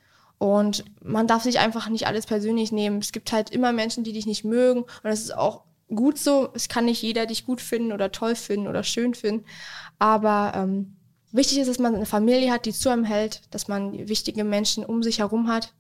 Und 0.41 0.85
man 1.03 1.27
darf 1.27 1.43
sich 1.43 1.59
einfach 1.59 1.87
nicht 1.87 2.07
alles 2.07 2.25
persönlich 2.25 2.71
nehmen. 2.71 2.97
Es 2.97 3.11
gibt 3.11 3.31
halt 3.31 3.51
immer 3.51 3.73
Menschen, 3.73 4.03
die 4.03 4.11
dich 4.11 4.25
nicht 4.25 4.43
mögen. 4.43 4.81
Und 4.81 5.03
das 5.03 5.19
ist 5.19 5.37
auch 5.37 5.65
gut 5.87 6.17
so. 6.17 6.49
Es 6.55 6.67
kann 6.67 6.85
nicht 6.85 6.99
jeder 7.03 7.27
dich 7.27 7.45
gut 7.45 7.61
finden 7.61 7.91
oder 7.91 8.11
toll 8.11 8.33
finden 8.33 8.67
oder 8.67 8.81
schön 8.81 9.13
finden. 9.13 9.45
Aber 9.99 10.53
ähm, 10.55 10.95
wichtig 11.31 11.59
ist, 11.59 11.67
dass 11.67 11.77
man 11.77 11.93
eine 11.93 12.07
Familie 12.07 12.51
hat, 12.51 12.65
die 12.65 12.73
zu 12.73 12.89
einem 12.89 13.03
hält, 13.03 13.41
dass 13.51 13.67
man 13.67 14.09
wichtige 14.09 14.43
Menschen 14.43 14.83
um 14.83 15.03
sich 15.03 15.19
herum 15.19 15.47
hat, 15.47 15.75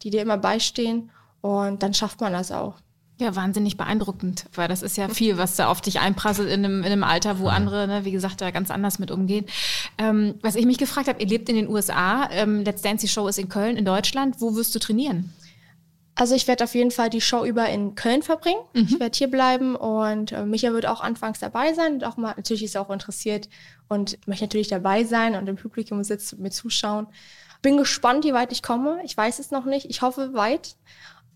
die 0.00 0.08
dir 0.08 0.22
immer 0.22 0.38
beistehen. 0.38 1.10
Und 1.42 1.82
dann 1.82 1.92
schafft 1.92 2.22
man 2.22 2.32
das 2.32 2.52
auch. 2.52 2.76
Ja, 3.18 3.34
wahnsinnig 3.34 3.78
beeindruckend, 3.78 4.44
weil 4.54 4.68
das 4.68 4.82
ist 4.82 4.98
ja 4.98 5.08
viel, 5.08 5.38
was 5.38 5.56
da 5.56 5.68
auf 5.68 5.80
dich 5.80 6.00
einprasselt 6.00 6.50
in 6.50 6.64
einem, 6.64 6.80
in 6.80 6.92
einem 6.92 7.02
Alter, 7.02 7.38
wo 7.38 7.48
andere, 7.48 7.86
ne, 7.86 8.04
wie 8.04 8.10
gesagt, 8.10 8.42
da 8.42 8.50
ganz 8.50 8.70
anders 8.70 8.98
mit 8.98 9.10
umgehen. 9.10 9.46
Ähm, 9.96 10.34
was 10.42 10.54
ich 10.54 10.66
mich 10.66 10.76
gefragt 10.76 11.08
habe, 11.08 11.22
ihr 11.22 11.26
lebt 11.26 11.48
in 11.48 11.56
den 11.56 11.68
USA, 11.68 12.28
ähm, 12.30 12.62
Let's 12.62 12.82
Dance, 12.82 13.06
die 13.06 13.10
Show 13.10 13.26
ist 13.26 13.38
in 13.38 13.48
Köln, 13.48 13.78
in 13.78 13.86
Deutschland. 13.86 14.36
Wo 14.40 14.54
wirst 14.54 14.74
du 14.74 14.78
trainieren? 14.78 15.32
Also 16.14 16.34
ich 16.34 16.46
werde 16.46 16.64
auf 16.64 16.74
jeden 16.74 16.90
Fall 16.90 17.08
die 17.08 17.22
Show 17.22 17.44
über 17.44 17.68
in 17.68 17.94
Köln 17.94 18.22
verbringen. 18.22 18.60
Ich 18.74 19.00
werde 19.00 19.16
hier 19.16 19.30
bleiben 19.30 19.76
und 19.76 20.32
äh, 20.32 20.44
Micha 20.44 20.72
wird 20.72 20.86
auch 20.86 21.02
anfangs 21.02 21.40
dabei 21.40 21.72
sein 21.72 21.94
und 21.94 22.04
auch 22.04 22.16
mal, 22.18 22.34
natürlich 22.36 22.64
ist 22.64 22.74
er 22.74 22.82
auch 22.82 22.90
interessiert 22.90 23.48
und 23.88 24.18
möchte 24.26 24.44
natürlich 24.44 24.68
dabei 24.68 25.04
sein 25.04 25.36
und 25.36 25.46
im 25.46 25.56
Publikum 25.56 26.02
sitzt 26.04 26.34
und 26.34 26.40
mir 26.40 26.50
zuschauen. 26.50 27.06
Bin 27.62 27.76
gespannt, 27.76 28.24
wie 28.24 28.32
weit 28.32 28.52
ich 28.52 28.62
komme. 28.62 28.98
Ich 29.04 29.16
weiß 29.16 29.38
es 29.38 29.50
noch 29.50 29.64
nicht. 29.64 29.90
Ich 29.90 30.02
hoffe 30.02 30.32
weit. 30.34 30.76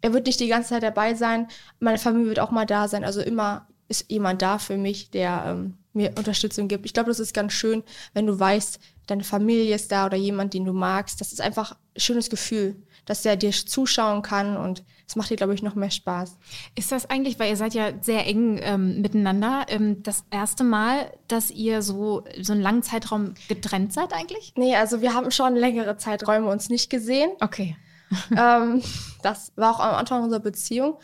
Er 0.01 0.13
wird 0.13 0.27
nicht 0.27 0.41
die 0.41 0.49
ganze 0.49 0.71
Zeit 0.71 0.83
dabei 0.83 1.15
sein. 1.15 1.49
Meine 1.79 1.99
Familie 1.99 2.29
wird 2.29 2.41
auch 2.41 2.51
mal 2.51 2.67
da 2.67 2.89
sein. 2.89 3.05
Also 3.05 3.21
immer 3.21 3.67
ist 3.89 4.11
jemand 4.11 4.41
da 4.41 4.59
für 4.59 4.77
mich, 4.77 5.11
der 5.11 5.45
ähm, 5.47 5.75
mir 5.93 6.13
Unterstützung 6.17 6.69
gibt. 6.69 6.87
Ich 6.87 6.95
glaube, 6.95 7.11
das 7.11 7.21
ist 7.21 7.35
ganz 7.35 7.53
schön, 7.53 7.83
wenn 8.15 8.27
du 8.27 8.39
weißt, 8.39 8.79
deine 9.07 9.25
Familie 9.25 9.75
ist 9.75 9.91
da 9.91 10.07
oder 10.07 10.17
jemand, 10.17 10.55
den 10.55 10.65
du 10.65 10.73
magst. 10.73 11.21
Das 11.21 11.33
ist 11.33 11.41
einfach 11.41 11.73
ein 11.73 12.01
schönes 12.01 12.31
Gefühl, 12.31 12.77
dass 13.05 13.23
der 13.23 13.37
dir 13.37 13.51
zuschauen 13.51 14.23
kann 14.23 14.57
und 14.57 14.85
das 15.07 15.17
macht 15.17 15.31
dir, 15.31 15.37
glaube 15.37 15.55
ich, 15.55 15.63
noch 15.63 15.75
mehr 15.75 15.91
Spaß. 15.91 16.39
Ist 16.77 16.93
das 16.93 17.11
eigentlich, 17.11 17.41
weil 17.41 17.51
ihr 17.51 17.57
seid 17.57 17.75
ja 17.75 17.91
sehr 18.01 18.25
eng 18.29 18.61
ähm, 18.63 19.01
miteinander, 19.01 19.67
ähm, 19.69 20.05
das 20.05 20.25
erste 20.31 20.63
Mal, 20.63 21.13
dass 21.27 21.51
ihr 21.51 21.83
so, 21.83 22.23
so 22.41 22.53
einen 22.53 22.63
langen 22.63 22.85
Zeitraum 22.85 23.35
getrennt 23.49 23.93
seid 23.93 24.13
eigentlich? 24.13 24.53
Nee, 24.57 24.77
also 24.77 25.01
wir 25.01 25.15
haben 25.15 25.33
schon 25.33 25.57
längere 25.57 25.97
Zeiträume 25.97 26.47
uns 26.47 26.69
nicht 26.69 26.91
gesehen. 26.91 27.33
Okay. 27.41 27.77
ähm, 28.37 28.83
das 29.23 29.53
war 29.57 29.75
auch 29.75 29.81
am 29.81 29.95
Anfang 29.95 30.23
unserer 30.23 30.41
Beziehung. 30.41 30.99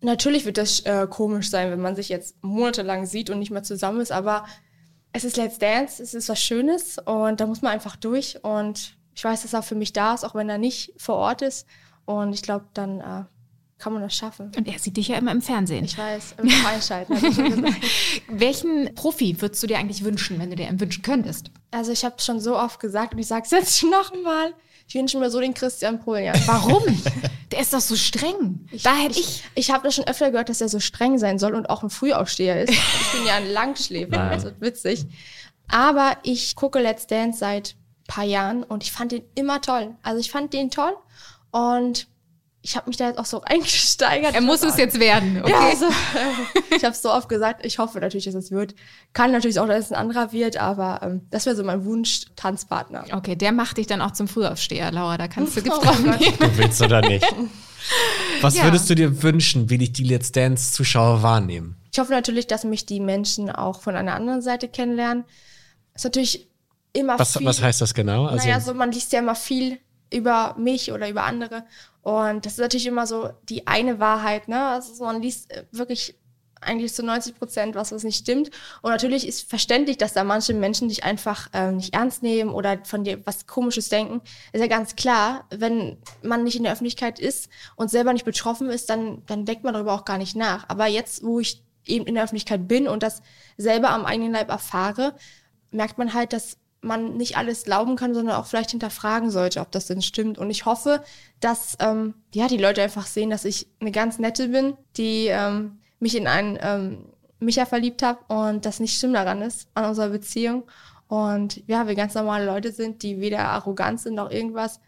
Natürlich 0.00 0.44
wird 0.44 0.58
das 0.58 0.80
äh, 0.80 1.06
komisch 1.10 1.50
sein, 1.50 1.70
wenn 1.70 1.80
man 1.80 1.96
sich 1.96 2.08
jetzt 2.08 2.36
monatelang 2.42 3.06
sieht 3.06 3.30
und 3.30 3.38
nicht 3.40 3.50
mehr 3.50 3.64
zusammen 3.64 4.00
ist, 4.00 4.12
aber 4.12 4.44
es 5.12 5.24
ist 5.24 5.36
Let's 5.36 5.58
Dance, 5.58 6.02
es 6.02 6.14
ist 6.14 6.28
was 6.28 6.40
Schönes 6.40 6.98
und 6.98 7.40
da 7.40 7.46
muss 7.46 7.62
man 7.62 7.72
einfach 7.72 7.96
durch 7.96 8.44
und 8.44 8.96
ich 9.14 9.24
weiß, 9.24 9.42
dass 9.42 9.52
er 9.52 9.62
für 9.62 9.74
mich 9.74 9.92
da 9.92 10.14
ist, 10.14 10.24
auch 10.24 10.36
wenn 10.36 10.48
er 10.48 10.58
nicht 10.58 10.92
vor 10.96 11.16
Ort 11.16 11.42
ist 11.42 11.66
und 12.04 12.32
ich 12.32 12.42
glaube, 12.42 12.66
dann 12.74 13.00
äh, 13.00 13.24
kann 13.78 13.92
man 13.92 14.02
das 14.02 14.14
schaffen. 14.14 14.50
Und 14.56 14.66
er 14.66 14.78
sieht 14.78 14.96
dich 14.96 15.08
ja 15.08 15.16
immer 15.16 15.32
im 15.32 15.40
Fernsehen. 15.40 15.84
Ich 15.84 15.96
weiß, 15.96 16.34
im 16.38 16.50
Einschalten. 16.66 17.14
Welchen 18.28 18.94
Profi 18.94 19.40
würdest 19.40 19.62
du 19.62 19.66
dir 19.66 19.78
eigentlich 19.78 20.04
wünschen, 20.04 20.38
wenn 20.38 20.50
du 20.50 20.56
dir 20.56 20.68
einen 20.68 20.80
wünschen 20.80 21.02
könntest? 21.02 21.50
Also 21.70 21.92
ich 21.92 22.04
habe 22.04 22.16
es 22.18 22.24
schon 22.24 22.40
so 22.40 22.56
oft 22.56 22.80
gesagt 22.80 23.14
und 23.14 23.20
ich 23.20 23.28
sage 23.28 23.42
es 23.44 23.50
jetzt 23.52 23.82
noch 23.90 24.12
mal. 24.22 24.52
Ich 24.88 24.94
wünsche 24.94 25.18
mir 25.18 25.30
so 25.30 25.38
den 25.38 25.52
Christian 25.52 26.00
Poljan. 26.00 26.34
Warum? 26.46 26.82
Der 27.52 27.60
ist 27.60 27.74
doch 27.74 27.80
so 27.80 27.94
streng. 27.94 28.66
da 28.82 28.94
hätte 28.94 29.20
ich. 29.20 29.44
Ich 29.54 29.70
habe 29.70 29.84
das 29.84 29.94
schon 29.94 30.06
öfter 30.06 30.30
gehört, 30.30 30.48
dass 30.48 30.62
er 30.62 30.70
so 30.70 30.80
streng 30.80 31.18
sein 31.18 31.38
soll 31.38 31.54
und 31.54 31.68
auch 31.68 31.82
ein 31.82 31.90
Frühaufsteher 31.90 32.62
ist. 32.62 32.72
Ich 32.72 33.12
bin 33.12 33.26
ja 33.26 33.34
ein 33.34 33.50
Langschläfer, 33.50 34.42
wird 34.42 34.60
witzig. 34.62 35.06
Aber 35.68 36.16
ich 36.22 36.56
gucke 36.56 36.80
Let's 36.80 37.06
Dance 37.06 37.38
seit 37.38 37.76
paar 38.06 38.24
Jahren 38.24 38.62
und 38.62 38.82
ich 38.82 38.90
fand 38.90 39.12
den 39.12 39.22
immer 39.34 39.60
toll. 39.60 39.94
Also 40.02 40.20
ich 40.20 40.30
fand 40.30 40.54
den 40.54 40.70
toll 40.70 40.96
und 41.50 42.06
ich 42.60 42.76
habe 42.76 42.88
mich 42.88 42.96
da 42.96 43.06
jetzt 43.08 43.18
auch 43.18 43.24
so 43.24 43.40
eingesteigert. 43.44 44.34
Er 44.34 44.40
muss 44.40 44.62
es 44.62 44.76
jetzt 44.76 44.98
werden, 45.00 45.40
okay? 45.42 45.50
Ja, 45.50 45.60
also, 45.68 45.84
äh, 45.86 46.76
ich 46.76 46.84
habe 46.84 46.92
es 46.94 47.02
so 47.02 47.12
oft 47.12 47.28
gesagt. 47.28 47.64
Ich 47.64 47.78
hoffe 47.78 47.98
natürlich, 48.00 48.24
dass 48.26 48.34
es 48.34 48.50
wird. 48.50 48.74
Kann 49.12 49.30
natürlich 49.32 49.58
auch, 49.60 49.66
dass 49.68 49.86
es 49.86 49.92
ein 49.92 49.96
anderer 49.98 50.32
wird, 50.32 50.56
aber 50.56 51.00
ähm, 51.02 51.22
das 51.30 51.46
wäre 51.46 51.56
so 51.56 51.62
mein 51.64 51.84
Wunsch-Tanzpartner. 51.84 53.04
Okay, 53.12 53.36
der 53.36 53.52
macht 53.52 53.76
dich 53.78 53.86
dann 53.86 54.00
auch 54.02 54.10
zum 54.12 54.28
Frühaufsteher, 54.28 54.90
Laura. 54.92 55.16
Da 55.18 55.28
kannst 55.28 55.56
du 55.56 55.60
Oh 55.70 55.80
gibt's 55.80 55.98
nehmen. 56.00 56.36
Du 56.38 56.58
willst 56.58 56.82
oder 56.82 57.00
nicht? 57.00 57.24
Was 58.40 58.56
Ja. 58.56 58.64
würdest 58.64 58.90
du 58.90 58.94
dir 58.94 59.22
wünschen, 59.22 59.70
wie 59.70 59.78
dich 59.78 59.92
die 59.92 60.04
Let's 60.04 60.32
Dance-Zuschauer 60.32 61.22
wahrnehmen? 61.22 61.76
Ich 61.92 61.98
hoffe 61.98 62.12
natürlich, 62.12 62.46
dass 62.46 62.64
mich 62.64 62.86
die 62.86 63.00
Menschen 63.00 63.50
auch 63.50 63.80
von 63.80 63.96
einer 63.96 64.14
anderen 64.14 64.42
Seite 64.42 64.68
kennenlernen. 64.68 65.24
Ist 65.94 66.04
natürlich 66.04 66.48
immer 66.92 67.18
Was, 67.18 67.36
viel. 67.36 67.46
was 67.46 67.62
heißt 67.62 67.80
das 67.80 67.94
genau? 67.94 68.26
Also, 68.26 68.46
naja, 68.46 68.60
so 68.60 68.74
man 68.74 68.92
liest 68.92 69.12
ja 69.12 69.20
immer 69.20 69.34
viel 69.34 69.78
über 70.12 70.54
mich 70.58 70.92
oder 70.92 71.08
über 71.08 71.24
andere. 71.24 71.64
Und 72.02 72.46
das 72.46 72.54
ist 72.54 72.60
natürlich 72.60 72.86
immer 72.86 73.06
so 73.06 73.30
die 73.48 73.66
eine 73.66 74.00
Wahrheit, 74.00 74.48
ne? 74.48 74.68
Also 74.68 75.04
man 75.04 75.20
liest 75.20 75.50
äh, 75.50 75.64
wirklich 75.72 76.14
eigentlich 76.60 76.94
zu 76.94 77.02
90 77.04 77.36
Prozent 77.38 77.74
was, 77.74 77.92
was 77.92 78.04
nicht 78.04 78.18
stimmt. 78.18 78.50
Und 78.82 78.90
natürlich 78.90 79.26
ist 79.26 79.48
verständlich, 79.48 79.98
dass 79.98 80.12
da 80.12 80.24
manche 80.24 80.54
Menschen 80.54 80.88
dich 80.88 81.04
einfach 81.04 81.48
ähm, 81.52 81.76
nicht 81.76 81.94
ernst 81.94 82.22
nehmen 82.22 82.50
oder 82.50 82.84
von 82.84 83.04
dir 83.04 83.24
was 83.26 83.46
Komisches 83.46 83.88
denken. 83.88 84.20
Ist 84.52 84.60
ja 84.60 84.66
ganz 84.66 84.96
klar, 84.96 85.46
wenn 85.50 85.98
man 86.22 86.44
nicht 86.44 86.56
in 86.56 86.64
der 86.64 86.72
Öffentlichkeit 86.72 87.18
ist 87.18 87.48
und 87.76 87.90
selber 87.90 88.12
nicht 88.12 88.24
betroffen 88.24 88.68
ist, 88.70 88.90
dann, 88.90 89.22
dann 89.26 89.44
denkt 89.44 89.64
man 89.64 89.74
darüber 89.74 89.94
auch 89.94 90.04
gar 90.04 90.18
nicht 90.18 90.36
nach. 90.36 90.68
Aber 90.68 90.86
jetzt, 90.86 91.22
wo 91.22 91.40
ich 91.40 91.62
eben 91.86 92.06
in 92.06 92.14
der 92.14 92.24
Öffentlichkeit 92.24 92.68
bin 92.68 92.88
und 92.88 93.02
das 93.02 93.22
selber 93.56 93.90
am 93.90 94.04
eigenen 94.04 94.32
Leib 94.32 94.50
erfahre, 94.50 95.14
merkt 95.70 95.98
man 95.98 96.14
halt, 96.14 96.32
dass 96.32 96.58
man 96.80 97.16
nicht 97.16 97.36
alles 97.36 97.64
glauben 97.64 97.96
kann, 97.96 98.14
sondern 98.14 98.36
auch 98.36 98.46
vielleicht 98.46 98.70
hinterfragen 98.70 99.30
sollte, 99.30 99.60
ob 99.60 99.70
das 99.72 99.86
denn 99.86 100.02
stimmt. 100.02 100.38
Und 100.38 100.50
ich 100.50 100.64
hoffe, 100.64 101.02
dass 101.40 101.76
ähm, 101.80 102.14
ja 102.34 102.46
die 102.48 102.56
Leute 102.56 102.82
einfach 102.82 103.06
sehen, 103.06 103.30
dass 103.30 103.44
ich 103.44 103.66
eine 103.80 103.90
ganz 103.90 104.18
nette 104.18 104.48
bin, 104.48 104.76
die 104.96 105.26
ähm, 105.26 105.78
mich 105.98 106.16
in 106.16 106.26
einen 106.26 106.58
ähm, 106.60 107.04
Micha 107.40 107.66
verliebt 107.66 108.02
habe 108.02 108.20
und 108.28 108.64
das 108.64 108.80
nicht 108.80 108.98
schlimm 108.98 109.12
daran 109.12 109.42
ist 109.42 109.68
an 109.74 109.84
unserer 109.86 110.08
Beziehung. 110.08 110.64
Und 111.08 111.66
ja, 111.66 111.86
wir 111.86 111.94
ganz 111.94 112.14
normale 112.14 112.44
Leute 112.46 112.70
sind, 112.70 113.02
die 113.02 113.20
weder 113.20 113.40
arrogant 113.40 114.00
sind 114.00 114.14
noch 114.14 114.30
irgendwas. 114.30 114.80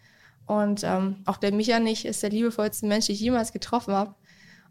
Und 0.47 0.83
ähm, 0.85 1.23
auch 1.27 1.39
der 1.39 1.53
Micha 1.53 1.79
nicht 1.79 2.05
ist 2.05 2.23
der 2.23 2.31
liebevollste 2.31 2.87
Mensch, 2.87 3.07
den 3.07 3.15
ich 3.15 3.21
jemals 3.21 3.53
getroffen 3.53 3.95
habe. 3.95 4.15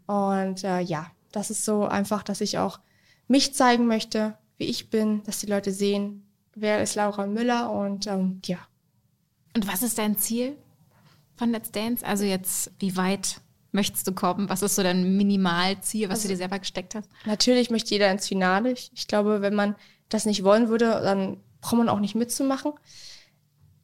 Und 0.06 0.62
äh, 0.64 0.80
ja, 0.80 1.06
das 1.32 1.50
ist 1.50 1.64
so 1.64 1.84
einfach, 1.84 2.22
dass 2.22 2.40
ich 2.40 2.58
auch 2.58 2.80
mich 3.28 3.54
zeigen 3.54 3.86
möchte, 3.86 4.36
wie 4.58 4.66
ich 4.66 4.90
bin, 4.90 5.22
dass 5.24 5.38
die 5.38 5.46
Leute 5.46 5.72
sehen, 5.72 6.26
wer 6.54 6.82
ist 6.82 6.94
Laura 6.94 7.26
Müller 7.26 7.70
und 7.70 8.06
ähm, 8.06 8.40
ja. 8.44 8.58
Und 9.54 9.66
was 9.66 9.82
ist 9.82 9.98
dein 9.98 10.16
Ziel 10.16 10.56
von 11.36 11.50
Let's 11.50 11.72
Dance? 11.72 12.04
Also 12.06 12.24
jetzt, 12.24 12.70
wie 12.78 12.96
weit 12.96 13.40
möchtest 13.72 14.06
du 14.06 14.12
kommen? 14.12 14.48
Was 14.48 14.62
ist 14.62 14.76
so 14.76 14.82
dein 14.82 15.16
Minimalziel, 15.16 16.08
was 16.08 16.22
du 16.22 16.28
dir 16.28 16.36
selber 16.36 16.58
gesteckt 16.58 16.94
hast? 16.94 17.08
Natürlich 17.24 17.70
möchte 17.70 17.90
jeder 17.90 18.10
ins 18.10 18.28
Finale. 18.28 18.72
Ich, 18.72 18.90
ich 18.94 19.06
glaube, 19.06 19.42
wenn 19.42 19.54
man 19.54 19.76
das 20.08 20.26
nicht 20.26 20.44
wollen 20.44 20.68
würde, 20.68 20.86
dann 20.86 21.38
braucht 21.60 21.78
man 21.78 21.88
auch 21.88 22.00
nicht 22.00 22.14
mitzumachen. 22.14 22.72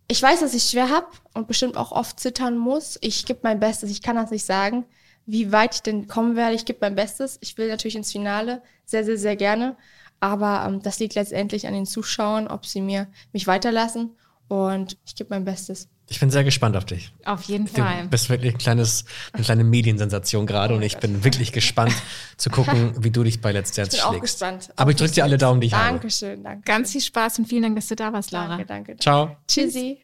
Ich 0.08 0.22
weiß, 0.22 0.40
dass 0.40 0.54
ich 0.54 0.64
schwer 0.64 0.90
habe 0.90 1.08
und 1.34 1.48
bestimmt 1.48 1.76
auch 1.76 1.92
oft 1.92 2.20
zittern 2.20 2.56
muss. 2.56 2.96
Ich 3.00 3.26
gebe 3.26 3.40
mein 3.42 3.58
Bestes. 3.60 3.90
Ich 3.90 4.02
kann 4.02 4.16
das 4.16 4.30
nicht 4.30 4.44
sagen, 4.44 4.84
wie 5.26 5.50
weit 5.50 5.74
ich 5.74 5.82
denn 5.82 6.06
kommen 6.06 6.36
werde. 6.36 6.54
Ich 6.54 6.64
gebe 6.64 6.78
mein 6.80 6.94
Bestes. 6.94 7.38
Ich 7.40 7.58
will 7.58 7.68
natürlich 7.68 7.96
ins 7.96 8.12
Finale 8.12 8.62
sehr, 8.84 9.04
sehr, 9.04 9.18
sehr 9.18 9.36
gerne. 9.36 9.76
Aber 10.20 10.64
ähm, 10.66 10.82
das 10.82 10.98
liegt 10.98 11.14
letztendlich 11.14 11.66
an 11.66 11.74
den 11.74 11.86
Zuschauern, 11.86 12.48
ob 12.48 12.66
sie 12.66 12.80
mir 12.80 13.06
mich 13.32 13.46
weiterlassen. 13.46 14.16
Und 14.48 14.96
ich 15.04 15.14
gebe 15.16 15.30
mein 15.30 15.44
Bestes. 15.44 15.88
ich 16.08 16.20
bin 16.20 16.30
sehr 16.30 16.44
gespannt 16.44 16.76
auf 16.76 16.84
dich. 16.84 17.12
Auf 17.24 17.42
jeden 17.42 17.66
Du 17.66 17.72
Fall. 17.82 18.06
bist 18.06 18.30
wirklich 18.30 18.54
ein 18.54 18.58
kleines, 18.58 19.04
eine 19.32 19.42
kleine 19.42 19.64
Mediensensation 19.64 20.46
gerade 20.46 20.74
und 20.76 20.82
ich 20.82 20.98
bin 20.98 21.24
wirklich 21.24 21.50
gespannt 21.50 21.92
zu 22.36 22.48
gucken, 22.50 22.92
wie 23.02 23.10
du 23.10 23.24
dich 23.24 23.40
bei 23.40 23.50
Let's 23.50 23.72
Dance 23.72 23.96
Ich 23.96 24.02
bin 24.02 24.06
auch 24.06 24.12
schlägst. 24.12 24.34
gespannt. 24.38 24.70
Aber 24.76 24.92
ich 24.92 24.96
drücke 24.98 25.10
dir 25.14 25.24
alle 25.24 25.36
Daumen, 25.36 25.60
die 25.60 25.66
ich 25.66 25.74
habe. 25.74 25.88
Dankeschön, 25.98 26.44
danke. 26.44 26.62
Ganz 26.64 26.92
viel 26.92 27.00
Spaß 27.00 27.40
und 27.40 27.46
vielen 27.48 27.62
Dank, 27.62 27.74
dass 27.76 27.88
du 27.88 27.96
da 27.96 28.12
warst, 28.12 28.30
Laura. 28.30 28.48
Danke, 28.56 28.66
danke. 28.66 28.96
Ciao. 28.98 29.36
Tschüssi. 29.48 29.98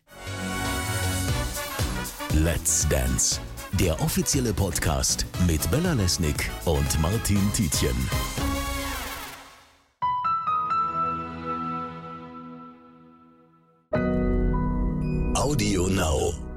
Let's 2.35 2.89
Dance, 2.89 3.39
der 3.79 4.01
offizielle 4.01 4.53
Podcast 4.53 5.25
mit 5.47 5.71
Bella 5.71 5.93
Lesnick 5.93 6.51
und 6.65 7.01
Martin 7.01 7.41
Tietjen. 7.55 8.09
now. 16.03 16.52